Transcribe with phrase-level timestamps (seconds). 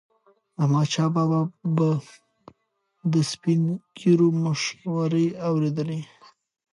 [0.61, 1.41] احمدشاه بابا
[1.75, 1.89] به
[3.13, 3.61] د سپین
[3.99, 6.01] ږیرو مشورې اورېدلي.